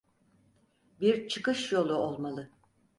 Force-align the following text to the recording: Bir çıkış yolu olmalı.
Bir 1.01 1.27
çıkış 1.27 1.71
yolu 1.71 1.93
olmalı. 1.95 2.49